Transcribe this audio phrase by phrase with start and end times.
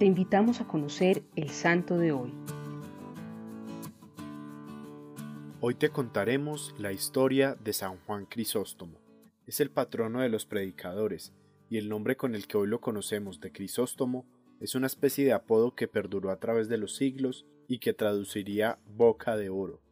[0.00, 2.32] te invitamos a conocer el santo de hoy.
[5.60, 8.98] Hoy te contaremos la historia de San Juan Crisóstomo.
[9.46, 11.34] Es el patrono de los predicadores,
[11.68, 14.24] y el nombre con el que hoy lo conocemos de Crisóstomo
[14.58, 18.78] es una especie de apodo que perduró a través de los siglos y que traduciría
[18.96, 19.82] boca de oro.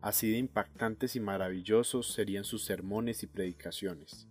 [0.00, 4.26] Así de impactantes y maravillosos serían sus sermones y predicaciones.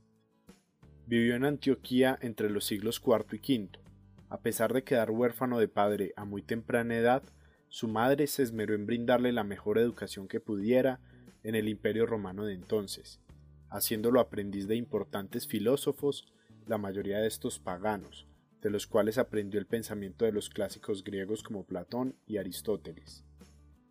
[1.06, 3.87] Vivió en Antioquía entre los siglos IV y V,
[4.30, 7.24] a pesar de quedar huérfano de padre a muy temprana edad,
[7.70, 11.00] su madre se esmeró en brindarle la mejor educación que pudiera
[11.44, 13.22] en el imperio romano de entonces,
[13.70, 16.26] haciéndolo aprendiz de importantes filósofos,
[16.66, 18.28] la mayoría de estos paganos,
[18.62, 23.24] de los cuales aprendió el pensamiento de los clásicos griegos como Platón y Aristóteles.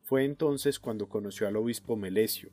[0.02, 2.50] Fue entonces cuando conoció al obispo Melesio,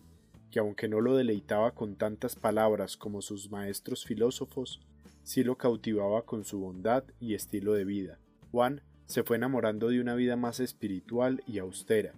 [0.49, 4.81] que aunque no lo deleitaba con tantas palabras como sus maestros filósofos,
[5.23, 8.19] sí lo cautivaba con su bondad y estilo de vida.
[8.51, 12.13] Juan se fue enamorando de una vida más espiritual y austera,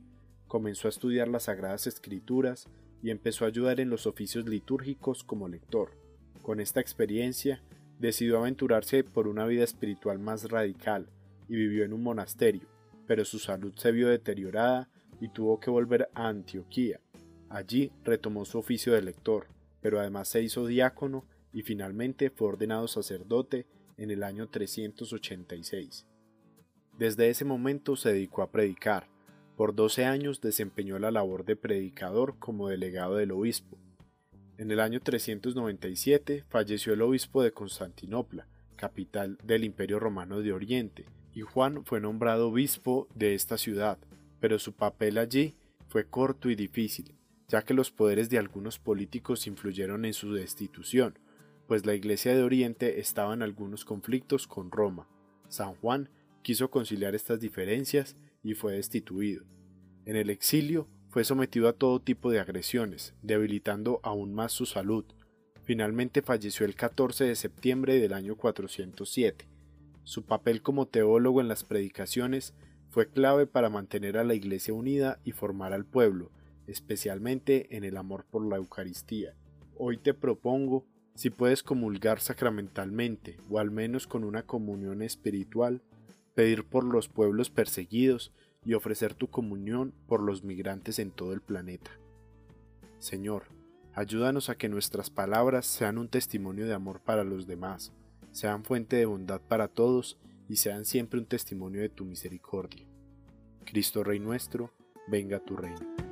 [0.47, 2.67] comenzó a estudiar las sagradas escrituras
[3.01, 5.91] y empezó a ayudar en los oficios litúrgicos como lector.
[6.41, 7.61] Con esta experiencia,
[7.99, 11.09] decidió aventurarse por una vida espiritual más radical
[11.47, 12.67] y vivió en un monasterio,
[13.07, 16.99] pero su salud se vio deteriorada y tuvo que volver a Antioquía.
[17.49, 19.47] Allí retomó su oficio de lector,
[19.81, 21.25] pero además se hizo diácono
[21.55, 26.05] y finalmente fue ordenado sacerdote en el año 386.
[26.99, 29.07] Desde ese momento se dedicó a predicar.
[29.55, 33.77] Por 12 años desempeñó la labor de predicador como delegado del obispo.
[34.57, 41.05] En el año 397 falleció el obispo de Constantinopla, capital del Imperio Romano de Oriente,
[41.33, 43.97] y Juan fue nombrado obispo de esta ciudad,
[44.41, 45.55] pero su papel allí
[45.87, 47.15] fue corto y difícil,
[47.47, 51.17] ya que los poderes de algunos políticos influyeron en su destitución,
[51.67, 55.07] pues la Iglesia de Oriente estaba en algunos conflictos con Roma.
[55.47, 56.09] San Juan
[56.41, 59.45] quiso conciliar estas diferencias y fue destituido.
[60.05, 65.05] En el exilio fue sometido a todo tipo de agresiones, debilitando aún más su salud.
[65.63, 69.47] Finalmente falleció el 14 de septiembre del año 407.
[70.03, 72.53] Su papel como teólogo en las predicaciones
[72.89, 76.31] fue clave para mantener a la Iglesia unida y formar al pueblo,
[76.67, 79.35] especialmente en el amor por la Eucaristía.
[79.77, 80.85] Hoy te propongo
[81.15, 85.81] si puedes comulgar sacramentalmente o al menos con una comunión espiritual,
[86.35, 88.31] pedir por los pueblos perseguidos
[88.65, 91.91] y ofrecer tu comunión por los migrantes en todo el planeta.
[92.99, 93.43] Señor,
[93.93, 97.93] ayúdanos a que nuestras palabras sean un testimonio de amor para los demás,
[98.31, 100.17] sean fuente de bondad para todos
[100.49, 102.85] y sean siempre un testimonio de tu misericordia.
[103.63, 104.71] Cristo Rey nuestro,
[105.07, 106.04] venga tu reino.